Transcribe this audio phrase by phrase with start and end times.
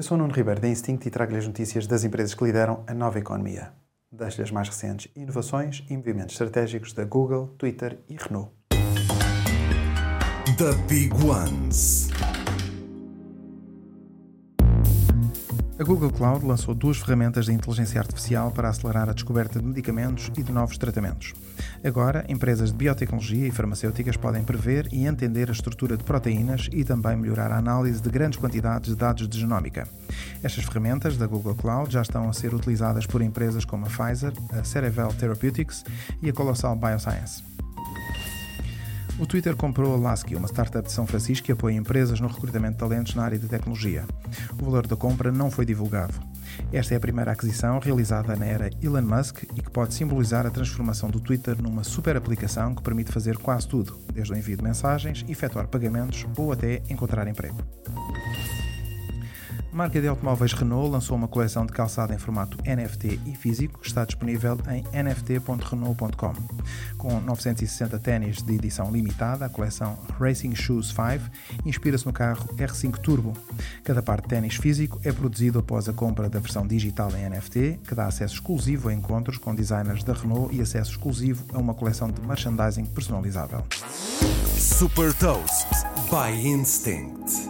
[0.00, 2.82] Eu sou o Nuno Ribeiro da Instinct e trago-lhe as notícias das empresas que lideram
[2.86, 3.70] a nova economia.
[4.10, 8.50] Deixo-lhe as mais recentes inovações e movimentos estratégicos da Google, Twitter e Renault.
[10.56, 12.08] The Big Ones.
[15.80, 20.30] A Google Cloud lançou duas ferramentas de inteligência artificial para acelerar a descoberta de medicamentos
[20.36, 21.32] e de novos tratamentos.
[21.82, 26.84] Agora, empresas de biotecnologia e farmacêuticas podem prever e entender a estrutura de proteínas e
[26.84, 29.88] também melhorar a análise de grandes quantidades de dados de genómica.
[30.42, 34.34] Estas ferramentas da Google Cloud já estão a ser utilizadas por empresas como a Pfizer,
[34.52, 35.82] a Cerevel Therapeutics
[36.20, 37.42] e a Colossal Bioscience.
[39.20, 42.72] O Twitter comprou a Lasky, uma startup de São Francisco que apoia empresas no recrutamento
[42.72, 44.06] de talentos na área de tecnologia.
[44.58, 46.14] O valor da compra não foi divulgado.
[46.72, 50.50] Esta é a primeira aquisição realizada na era Elon Musk e que pode simbolizar a
[50.50, 54.64] transformação do Twitter numa super aplicação que permite fazer quase tudo, desde o envio de
[54.64, 57.58] mensagens, efetuar pagamentos ou até encontrar emprego.
[59.72, 63.78] A marca de automóveis Renault lançou uma coleção de calçado em formato NFT e físico
[63.78, 66.32] que está disponível em nft.renault.com.
[66.98, 71.30] Com 960 ténis de edição limitada, a coleção Racing Shoes 5
[71.64, 73.32] inspira-se no carro R5 Turbo.
[73.84, 77.78] Cada par de ténis físico é produzido após a compra da versão digital em NFT,
[77.86, 81.74] que dá acesso exclusivo a encontros com designers da Renault e acesso exclusivo a uma
[81.74, 83.64] coleção de merchandising personalizável.
[84.58, 85.68] Super Toast
[86.10, 87.49] by Instinct.